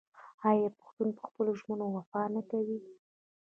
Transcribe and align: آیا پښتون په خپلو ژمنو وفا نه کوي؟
آیا 0.49 0.67
پښتون 0.79 1.09
په 1.17 1.23
خپلو 1.29 1.51
ژمنو 1.59 1.85
وفا 1.95 2.21
نه 2.35 2.41
کوي؟ 2.49 2.79